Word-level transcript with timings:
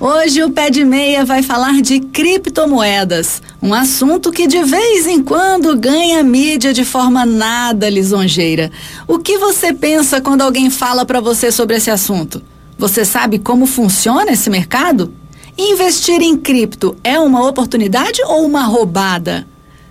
Hoje 0.00 0.44
o 0.44 0.50
Pé 0.52 0.70
de 0.70 0.84
Meia 0.84 1.24
vai 1.24 1.42
falar 1.42 1.82
de 1.82 1.98
criptomoedas, 1.98 3.42
um 3.60 3.74
assunto 3.74 4.30
que 4.30 4.46
de 4.46 4.62
vez 4.62 5.08
em 5.08 5.20
quando 5.20 5.76
ganha 5.76 6.22
mídia 6.22 6.72
de 6.72 6.84
forma 6.84 7.26
nada 7.26 7.90
lisonjeira. 7.90 8.70
O 9.08 9.18
que 9.18 9.36
você 9.38 9.72
pensa 9.72 10.20
quando 10.20 10.42
alguém 10.42 10.70
fala 10.70 11.04
para 11.04 11.20
você 11.20 11.50
sobre 11.50 11.74
esse 11.74 11.90
assunto? 11.90 12.40
Você 12.78 13.04
sabe 13.04 13.40
como 13.40 13.66
funciona 13.66 14.30
esse 14.30 14.48
mercado? 14.48 15.12
Investir 15.58 16.22
em 16.22 16.36
cripto 16.36 16.96
é 17.02 17.18
uma 17.18 17.44
oportunidade 17.44 18.22
ou 18.22 18.46
uma 18.46 18.66
roubada? 18.66 19.48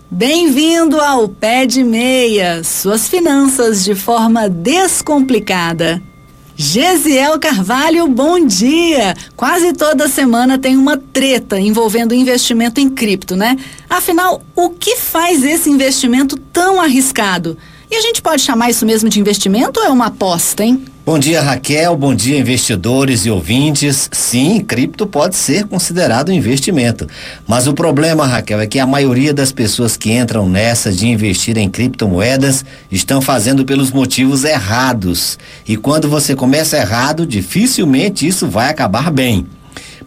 Bem-vindo 0.09 1.01
ao 1.01 1.27
Pé 1.27 1.65
de 1.65 1.83
Meia, 1.83 2.63
suas 2.63 3.09
finanças 3.09 3.83
de 3.83 3.93
forma 3.93 4.47
descomplicada. 4.47 6.01
Gesiel 6.59 7.39
Carvalho, 7.39 8.07
bom 8.07 8.43
dia! 8.43 9.13
Quase 9.35 9.73
toda 9.73 10.07
semana 10.07 10.57
tem 10.57 10.75
uma 10.75 10.97
treta 10.97 11.59
envolvendo 11.59 12.15
investimento 12.15 12.79
em 12.79 12.89
cripto, 12.89 13.35
né? 13.35 13.55
Afinal, 13.87 14.41
o 14.55 14.71
que 14.71 14.97
faz 14.97 15.43
esse 15.43 15.69
investimento 15.69 16.35
tão 16.51 16.81
arriscado? 16.81 17.55
E 17.91 17.95
a 17.95 18.01
gente 18.01 18.23
pode 18.23 18.41
chamar 18.41 18.71
isso 18.71 18.87
mesmo 18.87 19.07
de 19.07 19.19
investimento 19.19 19.79
ou 19.79 19.85
é 19.85 19.89
uma 19.89 20.07
aposta, 20.07 20.63
hein? 20.63 20.83
Bom 21.07 21.17
dia, 21.17 21.41
Raquel. 21.41 21.95
Bom 21.95 22.13
dia, 22.13 22.37
investidores 22.37 23.25
e 23.25 23.31
ouvintes. 23.31 24.09
Sim, 24.11 24.59
cripto 24.59 25.07
pode 25.07 25.37
ser 25.37 25.63
considerado 25.63 26.27
um 26.27 26.33
investimento. 26.33 27.07
Mas 27.47 27.65
o 27.65 27.73
problema, 27.73 28.27
Raquel, 28.27 28.59
é 28.59 28.67
que 28.67 28.77
a 28.77 28.85
maioria 28.85 29.33
das 29.33 29.53
pessoas 29.53 29.95
que 29.95 30.11
entram 30.11 30.49
nessa 30.49 30.91
de 30.91 31.07
investir 31.07 31.57
em 31.57 31.69
criptomoedas 31.69 32.65
estão 32.91 33.21
fazendo 33.21 33.63
pelos 33.63 33.89
motivos 33.89 34.43
errados. 34.43 35.39
E 35.65 35.77
quando 35.77 36.09
você 36.09 36.35
começa 36.35 36.75
errado, 36.75 37.25
dificilmente 37.25 38.27
isso 38.27 38.45
vai 38.45 38.69
acabar 38.69 39.09
bem. 39.09 39.47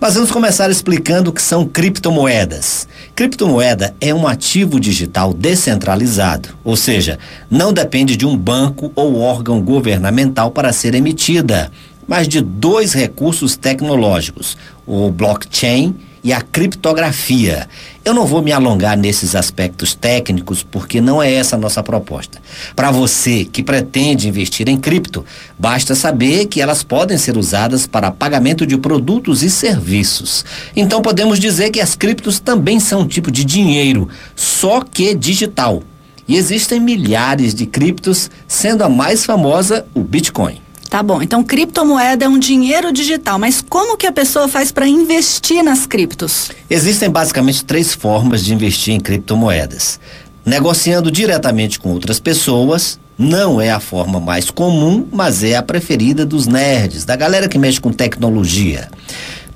Mas 0.01 0.15
vamos 0.15 0.31
começar 0.31 0.71
explicando 0.71 1.29
o 1.29 1.33
que 1.33 1.43
são 1.43 1.67
criptomoedas. 1.67 2.89
Criptomoeda 3.15 3.95
é 4.01 4.15
um 4.15 4.27
ativo 4.27 4.81
digital 4.81 5.35
descentralizado, 5.35 6.57
ou 6.65 6.75
seja, 6.75 7.19
não 7.51 7.71
depende 7.71 8.17
de 8.17 8.25
um 8.25 8.35
banco 8.35 8.91
ou 8.95 9.21
órgão 9.21 9.61
governamental 9.61 10.51
para 10.53 10.73
ser 10.73 10.95
emitida, 10.95 11.71
mas 12.09 12.27
de 12.27 12.41
dois 12.41 12.95
recursos 12.95 13.59
tecnológicos: 13.59 14.57
o 14.87 15.11
blockchain 15.11 15.95
e 16.23 16.33
a 16.33 16.41
criptografia. 16.41 17.69
Eu 18.05 18.15
não 18.15 18.27
vou 18.27 18.43
me 18.43 18.53
alongar 18.53 18.97
nesses 18.97 19.35
aspectos 19.35 19.95
técnicos 19.95 20.63
porque 20.63 21.01
não 21.01 21.23
é 21.23 21.33
essa 21.33 21.57
a 21.57 21.59
nossa 21.59 21.83
proposta. 21.83 22.41
Para 22.75 22.91
você 22.91 23.45
que 23.45 23.63
pretende 23.63 24.29
investir 24.29 24.69
em 24.69 24.77
cripto, 24.77 25.25
basta 25.59 25.95
saber 25.95 26.47
que 26.47 26.61
elas 26.61 26.83
podem 26.83 27.19
ser 27.19 27.37
usadas 27.37 27.87
para 27.87 28.11
pagamento 28.11 28.67
de 28.67 28.77
produtos 28.77 29.43
e 29.43 29.51
serviços. 29.51 30.45
Então 30.75 31.03
podemos 31.03 31.39
dizer 31.39 31.71
que 31.71 31.81
as 31.81 31.95
criptos 31.95 32.41
também 32.41 32.81
são 32.81 33.03
um 33.03 33.09
tipo 33.09 33.31
de 33.31 33.45
dinheiro, 33.45 34.09
só 34.35 34.83
que 34.83 35.15
digital. 35.15 35.83
E 36.27 36.37
existem 36.37 36.79
milhares 36.79 37.55
de 37.55 37.67
criptos, 37.67 38.31
sendo 38.47 38.85
a 38.85 38.89
mais 38.89 39.25
famosa 39.25 39.85
o 39.93 40.01
Bitcoin. 40.01 40.61
Tá 40.91 41.05
bom, 41.05 41.23
então 41.23 41.45
criptomoeda 41.45 42.25
é 42.25 42.29
um 42.29 42.37
dinheiro 42.37 42.93
digital, 42.93 43.39
mas 43.39 43.63
como 43.63 43.97
que 43.97 44.09
a 44.09 44.13
pessoa 44.13 44.49
faz 44.49 44.73
para 44.73 44.89
investir 44.89 45.63
nas 45.63 45.87
criptos? 45.87 46.51
Existem 46.69 47.09
basicamente 47.09 47.65
três 47.65 47.95
formas 47.95 48.45
de 48.45 48.53
investir 48.53 48.93
em 48.93 48.99
criptomoedas. 48.99 50.01
Negociando 50.45 51.09
diretamente 51.09 51.79
com 51.79 51.93
outras 51.93 52.19
pessoas, 52.19 52.99
não 53.17 53.61
é 53.61 53.71
a 53.71 53.79
forma 53.79 54.19
mais 54.19 54.51
comum, 54.51 55.07
mas 55.13 55.45
é 55.45 55.55
a 55.55 55.63
preferida 55.63 56.27
dos 56.27 56.49
nerds, 56.49 57.05
da 57.05 57.15
galera 57.15 57.49
que 57.49 57.57
mexe 57.57 57.81
com 57.81 57.93
tecnologia. 57.93 58.91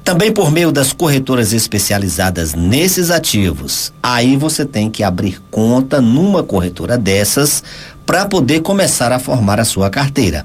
Também 0.04 0.30
por 0.30 0.52
meio 0.52 0.70
das 0.70 0.92
corretoras 0.92 1.52
especializadas 1.52 2.54
nesses 2.54 3.10
ativos. 3.10 3.92
Aí 4.00 4.36
você 4.36 4.64
tem 4.64 4.88
que 4.88 5.02
abrir 5.02 5.42
conta 5.50 6.00
numa 6.00 6.44
corretora 6.44 6.96
dessas 6.96 7.64
para 8.06 8.26
poder 8.26 8.60
começar 8.60 9.10
a 9.10 9.18
formar 9.18 9.58
a 9.58 9.64
sua 9.64 9.90
carteira 9.90 10.44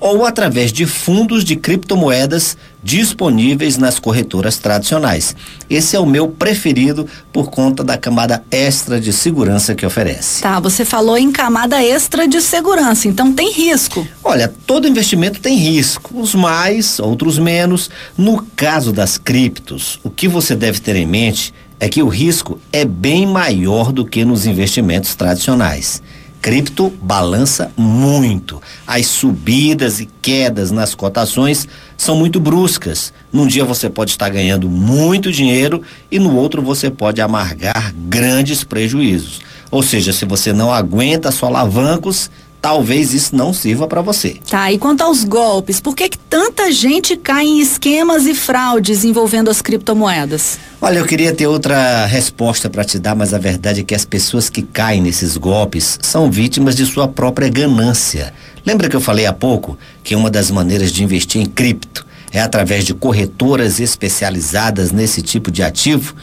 ou 0.00 0.24
através 0.24 0.72
de 0.72 0.86
fundos 0.86 1.44
de 1.44 1.54
criptomoedas 1.54 2.56
disponíveis 2.82 3.76
nas 3.76 3.98
corretoras 3.98 4.56
tradicionais. 4.56 5.36
Esse 5.68 5.94
é 5.94 6.00
o 6.00 6.06
meu 6.06 6.26
preferido 6.28 7.06
por 7.30 7.50
conta 7.50 7.84
da 7.84 7.98
camada 7.98 8.42
extra 8.50 8.98
de 8.98 9.12
segurança 9.12 9.74
que 9.74 9.84
oferece. 9.84 10.42
Tá, 10.42 10.58
você 10.58 10.84
falou 10.84 11.18
em 11.18 11.30
camada 11.30 11.82
extra 11.82 12.26
de 12.26 12.40
segurança, 12.40 13.06
então 13.06 13.32
tem 13.32 13.52
risco. 13.52 14.06
Olha, 14.24 14.52
todo 14.66 14.88
investimento 14.88 15.40
tem 15.40 15.56
risco, 15.56 16.18
uns 16.18 16.34
mais, 16.34 16.98
outros 16.98 17.38
menos. 17.38 17.90
No 18.16 18.42
caso 18.56 18.92
das 18.92 19.18
criptos, 19.18 20.00
o 20.02 20.08
que 20.08 20.26
você 20.26 20.56
deve 20.56 20.80
ter 20.80 20.96
em 20.96 21.06
mente 21.06 21.52
é 21.78 21.88
que 21.88 22.02
o 22.02 22.08
risco 22.08 22.58
é 22.72 22.84
bem 22.84 23.26
maior 23.26 23.92
do 23.92 24.04
que 24.04 24.24
nos 24.24 24.46
investimentos 24.46 25.14
tradicionais. 25.14 26.02
Cripto 26.40 26.90
balança 27.02 27.70
muito. 27.76 28.62
As 28.86 29.06
subidas 29.06 30.00
e 30.00 30.08
quedas 30.22 30.70
nas 30.70 30.94
cotações 30.94 31.68
são 31.98 32.16
muito 32.16 32.40
bruscas. 32.40 33.12
Num 33.30 33.46
dia 33.46 33.62
você 33.62 33.90
pode 33.90 34.12
estar 34.12 34.30
ganhando 34.30 34.68
muito 34.68 35.30
dinheiro 35.30 35.82
e 36.10 36.18
no 36.18 36.34
outro 36.34 36.62
você 36.62 36.90
pode 36.90 37.20
amargar 37.20 37.92
grandes 37.94 38.64
prejuízos. 38.64 39.40
Ou 39.70 39.82
seja, 39.82 40.14
se 40.14 40.24
você 40.24 40.50
não 40.52 40.72
aguenta 40.72 41.30
só 41.30 41.46
alavancos, 41.46 42.30
talvez 42.60 43.14
isso 43.14 43.34
não 43.34 43.52
sirva 43.52 43.86
para 43.86 44.00
você. 44.00 44.36
Tá, 44.48 44.70
e 44.70 44.78
quanto 44.78 45.02
aos 45.02 45.24
golpes, 45.24 45.80
por 45.80 45.94
que, 45.94 46.08
que 46.08 46.18
tanta 46.18 46.70
gente 46.70 47.16
cai 47.16 47.44
em 47.44 47.60
esquemas 47.60 48.26
e 48.26 48.34
fraudes 48.34 49.04
envolvendo 49.04 49.50
as 49.50 49.62
criptomoedas? 49.62 50.58
Olha, 50.80 50.98
eu 50.98 51.06
queria 51.06 51.34
ter 51.34 51.46
outra 51.46 52.06
resposta 52.06 52.68
para 52.68 52.84
te 52.84 52.98
dar, 52.98 53.14
mas 53.14 53.34
a 53.34 53.38
verdade 53.38 53.80
é 53.80 53.82
que 53.84 53.94
as 53.94 54.04
pessoas 54.04 54.48
que 54.48 54.62
caem 54.62 55.02
nesses 55.02 55.36
golpes 55.36 55.98
são 56.02 56.30
vítimas 56.30 56.76
de 56.76 56.86
sua 56.86 57.08
própria 57.08 57.48
ganância. 57.48 58.32
Lembra 58.64 58.88
que 58.88 58.96
eu 58.96 59.00
falei 59.00 59.26
há 59.26 59.32
pouco 59.32 59.78
que 60.02 60.14
uma 60.14 60.30
das 60.30 60.50
maneiras 60.50 60.92
de 60.92 61.02
investir 61.02 61.40
em 61.40 61.46
cripto 61.46 62.06
é 62.32 62.40
através 62.40 62.84
de 62.84 62.94
corretoras 62.94 63.80
especializadas 63.80 64.92
nesse 64.92 65.22
tipo 65.22 65.50
de 65.50 65.62
ativo? 65.62 66.14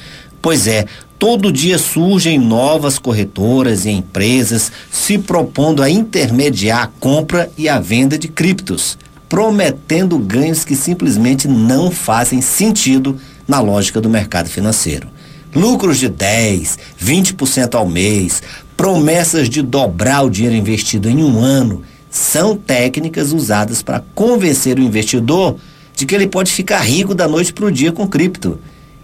Pois 0.42 0.68
é, 0.68 0.86
todo 1.20 1.52
dia 1.52 1.80
surgem 1.80 2.38
novas 2.38 3.00
corretoras 3.00 3.86
e 3.86 3.90
empresas 3.90 4.72
se 4.92 5.18
propondo 5.18 5.82
a 5.82 5.90
intermediar 5.90 6.84
a 6.84 6.88
compra 6.88 7.50
e 7.58 7.68
a 7.68 7.80
venda 7.80 8.18
de 8.18 8.28
criptos, 8.28 8.98
prometendo 9.28 10.18
ganhos 10.20 10.64
que 10.64 10.76
simplesmente 10.76 11.48
não 11.48 11.90
fazem 11.90 12.40
sentido 12.42 13.20
na 13.48 13.60
lógica 13.60 14.00
do 14.00 14.10
mercado 14.10 14.48
financeiro. 14.48 15.08
Lucros 15.56 15.98
de 15.98 16.08
10, 16.08 16.78
20% 17.04 17.76
ao 17.76 17.88
mês, 17.88 18.44
promessas 18.76 19.50
de 19.50 19.62
dobrar 19.62 20.24
o 20.24 20.30
dinheiro 20.30 20.56
investido 20.56 21.10
em 21.10 21.24
um 21.24 21.40
ano, 21.40 21.82
são 22.12 22.56
técnicas 22.56 23.34
usadas 23.34 23.82
para 23.82 24.04
convencer 24.14 24.78
o 24.78 24.84
investidor 24.84 25.58
de 25.96 26.06
que 26.06 26.14
ele 26.14 26.28
pode 26.28 26.52
ficar 26.52 26.82
rico 26.82 27.16
da 27.16 27.28
noite 27.28 27.52
para 27.52 27.66
o 27.66 27.72
dia 27.72 27.92
com 27.92 28.08
cripto 28.08 28.60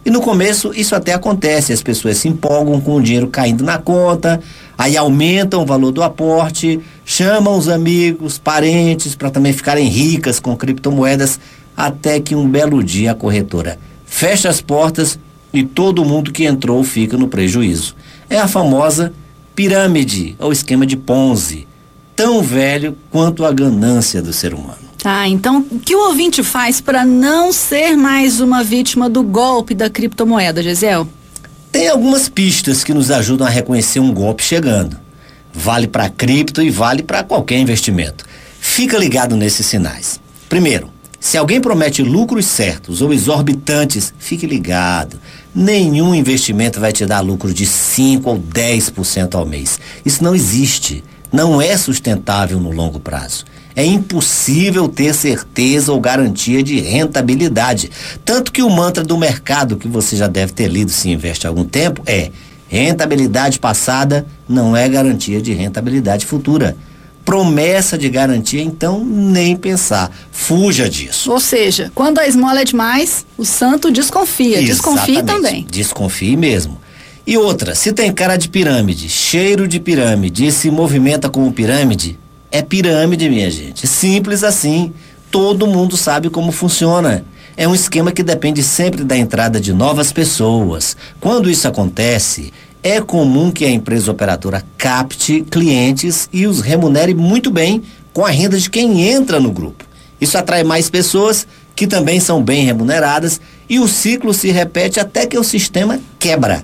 e 0.06 0.10
no 0.10 0.22
começo 0.22 0.74
isso 0.76 0.96
até 0.96 1.14
acontece, 1.14 1.72
as 1.72 1.82
pessoas 1.82 2.18
se 2.18 2.28
empolgam 2.28 2.82
com 2.82 2.96
o 2.96 3.02
dinheiro 3.02 3.28
caindo 3.28 3.64
na 3.64 3.78
conta, 3.78 4.40
aí 4.78 4.98
aumentam 4.98 5.62
o 5.62 5.66
valor 5.66 5.92
do 5.92 6.04
aporte, 6.04 6.80
chamam 7.06 7.58
os 7.58 7.70
amigos, 7.70 8.38
parentes 8.38 9.16
para 9.16 9.30
também 9.30 9.54
ficarem 9.54 9.88
ricas 9.88 10.40
com 10.40 10.56
criptomoedas, 10.58 11.40
até 11.76 12.20
que 12.20 12.36
um 12.36 12.48
belo 12.48 12.84
dia 12.84 13.12
a 13.12 13.16
corretora 13.16 13.80
fecha 14.14 14.48
as 14.48 14.62
portas 14.62 15.18
e 15.52 15.64
todo 15.64 16.06
mundo 16.06 16.32
que 16.32 16.46
entrou 16.46 16.84
fica 16.84 17.18
no 17.18 17.28
prejuízo. 17.28 17.96
É 18.30 18.38
a 18.38 18.48
famosa 18.48 19.12
pirâmide 19.56 20.36
ou 20.38 20.52
esquema 20.52 20.86
de 20.86 20.96
Ponzi, 20.96 21.68
tão 22.16 22.42
velho 22.42 22.96
quanto 23.10 23.44
a 23.44 23.52
ganância 23.52 24.22
do 24.22 24.32
ser 24.32 24.54
humano. 24.54 24.93
Tá, 25.04 25.28
então 25.28 25.66
o 25.70 25.80
que 25.80 25.94
o 25.94 26.08
ouvinte 26.08 26.42
faz 26.42 26.80
para 26.80 27.04
não 27.04 27.52
ser 27.52 27.98
mais 27.98 28.40
uma 28.40 28.64
vítima 28.64 29.10
do 29.10 29.22
golpe 29.22 29.76
da 29.76 29.90
criptomoeda, 29.90 30.64
Gisel? 30.64 31.06
Tem 31.74 31.90
algumas 31.90 32.30
pistas 32.30 32.86
que 32.86 32.94
nos 32.94 33.12
ajudam 33.12 33.46
a 33.46 33.50
reconhecer 33.50 34.00
um 34.00 34.14
golpe 34.14 34.42
chegando. 34.42 34.98
Vale 35.54 35.90
para 35.90 36.08
cripto 36.08 36.62
e 36.62 36.70
vale 36.70 37.04
para 37.04 37.22
qualquer 37.22 37.60
investimento. 37.60 38.24
Fica 38.62 38.98
ligado 38.98 39.36
nesses 39.36 39.66
sinais. 39.66 40.22
Primeiro, 40.48 40.90
se 41.20 41.38
alguém 41.38 41.60
promete 41.60 42.02
lucros 42.02 42.46
certos 42.46 43.02
ou 43.02 43.12
exorbitantes, 43.12 44.14
fique 44.18 44.48
ligado. 44.48 45.20
Nenhum 45.54 46.16
investimento 46.16 46.80
vai 46.80 46.94
te 46.94 47.06
dar 47.06 47.20
lucro 47.20 47.54
de 47.54 47.66
5 47.66 48.30
ou 48.30 48.40
10% 48.40 49.36
ao 49.36 49.46
mês. 49.46 49.82
Isso 50.06 50.24
não 50.24 50.34
existe. 50.34 51.04
Não 51.30 51.62
é 51.62 51.76
sustentável 51.76 52.58
no 52.58 52.72
longo 52.72 53.02
prazo 53.02 53.44
é 53.76 53.86
impossível 53.86 54.88
ter 54.88 55.14
certeza 55.14 55.92
ou 55.92 56.00
garantia 56.00 56.62
de 56.62 56.80
rentabilidade. 56.80 57.90
Tanto 58.24 58.52
que 58.52 58.62
o 58.62 58.70
mantra 58.70 59.04
do 59.04 59.18
mercado, 59.18 59.78
que 59.78 59.88
você 59.88 60.16
já 60.16 60.28
deve 60.28 60.54
ter 60.54 60.68
lido 60.68 60.92
se 60.92 61.10
investe 61.10 61.48
há 61.48 61.50
algum 61.50 61.66
tempo, 61.66 62.02
é: 62.06 62.30
rentabilidade 62.68 63.60
passada 63.60 64.26
não 64.48 64.76
é 64.78 64.88
garantia 64.88 65.42
de 65.42 65.54
rentabilidade 65.54 66.26
futura. 66.26 66.76
promessa 67.26 67.98
de 67.98 68.10
garantia, 68.10 68.62
então 68.62 69.04
nem 69.04 69.56
pensar. 69.56 70.12
Fuja 70.32 70.90
disso. 70.90 71.32
Ou 71.32 71.40
seja, 71.40 71.92
quando 71.96 72.20
a 72.20 72.28
esmola 72.28 72.60
é 72.62 72.66
demais, 72.66 73.26
o 73.38 73.46
santo 73.46 73.90
desconfia. 73.90 74.62
Exatamente. 74.62 74.68
Desconfie 74.68 75.24
também. 75.24 75.68
Desconfie 75.72 76.36
mesmo. 76.36 76.78
E 77.26 77.38
outra, 77.38 77.74
se 77.76 77.94
tem 77.94 78.12
cara 78.12 78.36
de 78.36 78.50
pirâmide, 78.50 79.08
cheiro 79.08 79.68
de 79.70 79.80
pirâmide 79.80 80.48
e 80.48 80.52
se 80.52 80.70
movimenta 80.70 81.30
como 81.30 81.54
pirâmide, 81.54 82.20
é 82.54 82.62
pirâmide, 82.62 83.28
minha 83.28 83.50
gente. 83.50 83.88
Simples 83.88 84.44
assim. 84.44 84.94
Todo 85.32 85.66
mundo 85.66 85.98
sabe 85.98 86.30
como 86.30 86.52
funciona. 86.52 87.26
É 87.58 87.68
um 87.68 87.74
esquema 87.74 88.12
que 88.12 88.22
depende 88.22 88.62
sempre 88.62 89.04
da 89.04 89.18
entrada 89.18 89.60
de 89.60 89.74
novas 89.74 90.12
pessoas. 90.12 90.96
Quando 91.20 91.50
isso 91.50 91.68
acontece, 91.68 92.54
é 92.84 93.02
comum 93.02 93.52
que 93.52 93.66
a 93.66 93.70
empresa 93.70 94.12
operadora 94.12 94.64
capte 94.78 95.42
clientes 95.50 96.30
e 96.32 96.46
os 96.46 96.62
remunere 96.62 97.16
muito 97.16 97.50
bem 97.50 97.82
com 98.14 98.24
a 98.24 98.30
renda 98.30 98.60
de 98.60 98.70
quem 98.70 99.02
entra 99.02 99.40
no 99.40 99.52
grupo. 99.52 99.84
Isso 100.22 100.38
atrai 100.38 100.64
mais 100.64 100.92
pessoas 100.92 101.48
que 101.76 101.88
também 101.88 102.20
são 102.20 102.40
bem 102.40 102.64
remuneradas 102.66 103.42
e 103.68 103.80
o 103.80 103.88
ciclo 103.88 104.32
se 104.32 104.52
repete 104.52 105.00
até 105.00 105.26
que 105.26 105.40
o 105.40 105.44
sistema 105.44 106.00
quebra. 106.20 106.64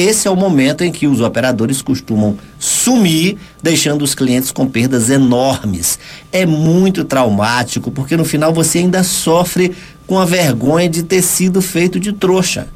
Esse 0.00 0.26
é 0.26 0.30
o 0.30 0.36
momento 0.36 0.82
em 0.82 0.90
que 0.90 1.06
os 1.06 1.20
operadores 1.20 1.82
costumam 1.82 2.38
sumir, 2.58 3.36
deixando 3.62 4.02
os 4.02 4.14
clientes 4.14 4.50
com 4.50 4.66
perdas 4.66 5.10
enormes. 5.10 5.98
É 6.32 6.46
muito 6.46 7.04
traumático, 7.04 7.90
porque 7.90 8.16
no 8.16 8.24
final 8.24 8.50
você 8.52 8.78
ainda 8.78 9.02
sofre 9.02 9.76
com 10.06 10.18
a 10.18 10.24
vergonha 10.24 10.88
de 10.88 11.02
ter 11.02 11.20
sido 11.20 11.60
feito 11.60 12.00
de 12.00 12.14
trouxa. 12.14 12.68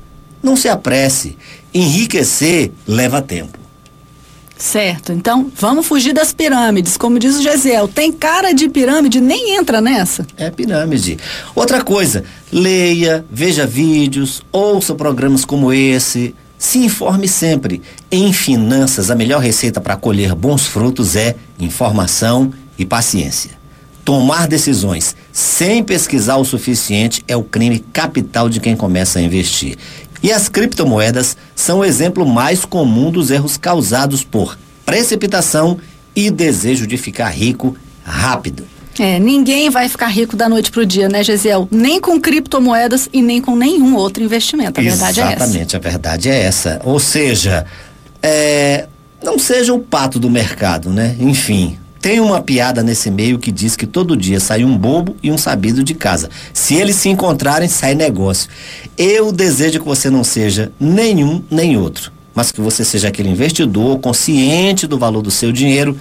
Não 0.42 0.54
se 0.54 0.68
apresse. 0.68 1.38
Enriquecer 1.72 2.70
leva 2.86 3.22
tempo. 3.22 3.58
Certo, 4.56 5.12
então 5.12 5.50
vamos 5.56 5.86
fugir 5.86 6.12
das 6.12 6.32
pirâmides. 6.32 6.96
Como 6.96 7.18
diz 7.18 7.36
o 7.36 7.42
Gesiel, 7.42 7.88
tem 7.88 8.12
cara 8.12 8.52
de 8.52 8.68
pirâmide, 8.68 9.20
nem 9.20 9.56
entra 9.56 9.80
nessa. 9.80 10.26
É 10.36 10.50
pirâmide. 10.50 11.18
Outra 11.54 11.82
coisa, 11.82 12.22
leia, 12.52 13.24
veja 13.30 13.66
vídeos, 13.66 14.42
ouça 14.52 14.94
programas 14.94 15.44
como 15.44 15.72
esse, 15.72 16.34
se 16.64 16.78
informe 16.78 17.28
sempre. 17.28 17.82
Em 18.10 18.32
finanças, 18.32 19.10
a 19.10 19.14
melhor 19.14 19.42
receita 19.42 19.82
para 19.82 19.96
colher 19.96 20.34
bons 20.34 20.66
frutos 20.66 21.14
é 21.14 21.36
informação 21.60 22.52
e 22.78 22.86
paciência. 22.86 23.50
Tomar 24.02 24.48
decisões 24.48 25.14
sem 25.30 25.84
pesquisar 25.84 26.36
o 26.36 26.44
suficiente 26.44 27.22
é 27.28 27.36
o 27.36 27.42
crime 27.42 27.80
capital 27.92 28.48
de 28.48 28.60
quem 28.60 28.74
começa 28.74 29.18
a 29.18 29.22
investir. 29.22 29.76
E 30.22 30.32
as 30.32 30.48
criptomoedas 30.48 31.36
são 31.54 31.80
o 31.80 31.84
exemplo 31.84 32.26
mais 32.26 32.64
comum 32.64 33.10
dos 33.10 33.30
erros 33.30 33.58
causados 33.58 34.24
por 34.24 34.58
precipitação 34.86 35.78
e 36.16 36.30
desejo 36.30 36.86
de 36.86 36.96
ficar 36.96 37.28
rico 37.28 37.76
rápido. 38.02 38.64
É, 38.98 39.18
ninguém 39.18 39.70
vai 39.70 39.88
ficar 39.88 40.06
rico 40.06 40.36
da 40.36 40.48
noite 40.48 40.70
pro 40.70 40.86
dia, 40.86 41.08
né, 41.08 41.22
Gesiel? 41.24 41.68
Nem 41.70 42.00
com 42.00 42.20
criptomoedas 42.20 43.08
e 43.12 43.20
nem 43.20 43.40
com 43.40 43.56
nenhum 43.56 43.96
outro 43.96 44.22
investimento. 44.22 44.80
A 44.80 44.82
verdade 44.82 45.20
é 45.20 45.24
essa. 45.24 45.32
Exatamente, 45.32 45.76
a 45.76 45.78
verdade 45.78 46.28
é 46.28 46.42
essa. 46.42 46.80
Ou 46.84 47.00
seja, 47.00 47.66
é, 48.22 48.86
não 49.22 49.38
seja 49.38 49.74
o 49.74 49.80
pato 49.80 50.18
do 50.18 50.30
mercado, 50.30 50.90
né? 50.90 51.16
Enfim, 51.18 51.76
tem 52.04 52.20
uma 52.20 52.42
piada 52.42 52.82
nesse 52.82 53.10
meio 53.10 53.38
que 53.38 53.50
diz 53.50 53.74
que 53.76 53.86
todo 53.86 54.14
dia 54.14 54.38
sai 54.38 54.62
um 54.62 54.76
bobo 54.76 55.16
e 55.22 55.32
um 55.32 55.38
sabido 55.38 55.82
de 55.82 55.94
casa. 55.94 56.28
Se 56.52 56.74
eles 56.74 56.96
se 56.96 57.08
encontrarem, 57.08 57.66
sai 57.66 57.94
negócio. 57.94 58.50
Eu 58.96 59.32
desejo 59.32 59.80
que 59.80 59.86
você 59.86 60.10
não 60.10 60.22
seja 60.22 60.70
nenhum 60.78 61.42
nem 61.50 61.78
outro, 61.78 62.12
mas 62.34 62.52
que 62.52 62.60
você 62.60 62.84
seja 62.84 63.08
aquele 63.08 63.30
investidor 63.30 63.98
consciente 64.00 64.86
do 64.86 64.98
valor 64.98 65.22
do 65.22 65.30
seu 65.30 65.50
dinheiro 65.50 65.98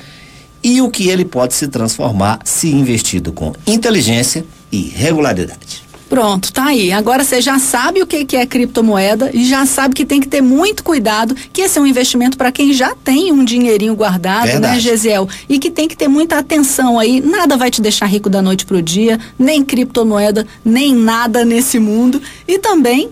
e 0.63 0.81
o 0.81 0.89
que 0.89 1.09
ele 1.09 1.25
pode 1.25 1.53
se 1.53 1.67
transformar 1.67 2.39
se 2.43 2.69
investido 2.69 3.33
com 3.33 3.53
inteligência 3.67 4.45
e 4.71 4.81
regularidade. 4.81 5.83
Pronto, 6.13 6.53
tá 6.53 6.65
aí. 6.65 6.91
Agora 6.91 7.23
você 7.23 7.41
já 7.41 7.57
sabe 7.57 7.99
o 7.99 8.05
que, 8.05 8.23
que 8.23 8.37
é 8.37 8.45
criptomoeda 8.45 9.31
e 9.33 9.43
já 9.45 9.65
sabe 9.65 9.95
que 9.95 10.05
tem 10.05 10.21
que 10.21 10.27
ter 10.27 10.41
muito 10.41 10.83
cuidado, 10.83 11.35
que 11.51 11.61
esse 11.61 11.79
é 11.79 11.81
um 11.81 11.87
investimento 11.87 12.37
para 12.37 12.51
quem 12.51 12.71
já 12.71 12.93
tem 13.03 13.31
um 13.31 13.43
dinheirinho 13.43 13.95
guardado, 13.95 14.45
né, 14.45 14.51
Verdade. 14.51 14.75
né, 14.75 14.79
Gesiel? 14.79 15.27
E 15.49 15.57
que 15.57 15.71
tem 15.71 15.87
que 15.87 15.97
ter 15.97 16.07
muita 16.07 16.37
atenção 16.37 16.99
aí. 16.99 17.19
Nada 17.19 17.57
vai 17.57 17.71
te 17.71 17.81
deixar 17.81 18.05
rico 18.05 18.29
da 18.29 18.43
noite 18.43 18.63
pro 18.63 18.79
dia, 18.79 19.19
nem 19.39 19.63
criptomoeda, 19.63 20.45
nem 20.63 20.93
nada 20.93 21.43
nesse 21.43 21.79
mundo. 21.79 22.21
E 22.47 22.59
também 22.59 23.09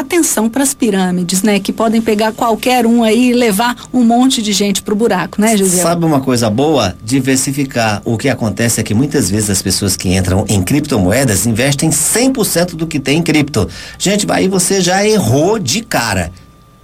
atenção 0.00 0.48
para 0.48 0.62
as 0.62 0.74
pirâmides, 0.74 1.42
né? 1.42 1.58
Que 1.60 1.72
podem 1.72 2.00
pegar 2.00 2.32
qualquer 2.32 2.86
um 2.86 3.02
aí 3.02 3.30
e 3.30 3.32
levar 3.32 3.76
um 3.92 4.02
monte 4.02 4.42
de 4.42 4.52
gente 4.52 4.82
pro 4.82 4.94
buraco, 4.94 5.40
né, 5.40 5.56
José? 5.56 5.82
Sabe 5.82 6.04
uma 6.04 6.20
coisa 6.20 6.48
boa? 6.50 6.96
Diversificar. 7.04 8.02
O 8.04 8.16
que 8.16 8.28
acontece 8.28 8.80
é 8.80 8.82
que 8.84 8.94
muitas 8.94 9.30
vezes 9.30 9.50
as 9.50 9.62
pessoas 9.62 9.96
que 9.96 10.14
entram 10.14 10.44
em 10.48 10.62
criptomoedas 10.62 11.46
investem 11.46 11.90
100% 11.90 12.74
do 12.74 12.86
que 12.86 12.98
tem 12.98 13.18
em 13.18 13.22
cripto. 13.22 13.68
Gente, 13.98 14.26
aí 14.30 14.48
você 14.48 14.80
já 14.80 15.06
errou 15.06 15.58
de 15.58 15.82
cara. 15.82 16.32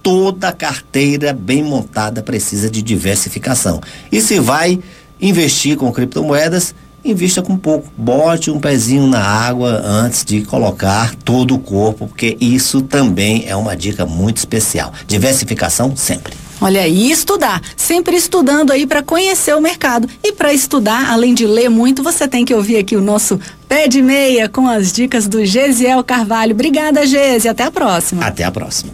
Toda 0.03 0.51
carteira 0.51 1.31
bem 1.31 1.63
montada 1.63 2.23
precisa 2.23 2.69
de 2.69 2.81
diversificação. 2.81 3.79
E 4.11 4.19
se 4.19 4.39
vai 4.39 4.79
investir 5.21 5.77
com 5.77 5.91
criptomoedas, 5.91 6.73
invista 7.03 7.41
com 7.41 7.57
pouco. 7.57 7.91
Bote 7.97 8.51
um 8.51 8.59
pezinho 8.59 9.07
na 9.07 9.21
água 9.23 9.81
antes 9.83 10.23
de 10.23 10.41
colocar 10.41 11.15
todo 11.15 11.55
o 11.55 11.59
corpo, 11.59 12.07
porque 12.07 12.37
isso 12.39 12.81
também 12.81 13.45
é 13.47 13.55
uma 13.55 13.75
dica 13.75 14.05
muito 14.05 14.37
especial. 14.37 14.93
Diversificação 15.07 15.95
sempre. 15.95 16.33
Olha 16.61 16.81
aí, 16.81 17.11
estudar. 17.11 17.59
Sempre 17.75 18.15
estudando 18.15 18.69
aí 18.69 18.85
para 18.85 19.01
conhecer 19.01 19.55
o 19.55 19.61
mercado. 19.61 20.07
E 20.23 20.31
para 20.31 20.53
estudar, 20.53 21.09
além 21.11 21.33
de 21.33 21.47
ler 21.47 21.69
muito, 21.69 22.03
você 22.03 22.27
tem 22.27 22.45
que 22.45 22.53
ouvir 22.53 22.77
aqui 22.77 22.95
o 22.95 23.01
nosso 23.01 23.39
Pé 23.67 23.87
de 23.87 23.99
Meia 23.99 24.47
com 24.47 24.67
as 24.67 24.91
dicas 24.91 25.27
do 25.27 25.43
Gesiel 25.43 26.03
Carvalho. 26.03 26.53
Obrigada, 26.53 27.07
Gesi. 27.07 27.47
Até 27.47 27.63
a 27.63 27.71
próxima. 27.71 28.23
Até 28.23 28.43
a 28.43 28.51
próxima. 28.51 28.93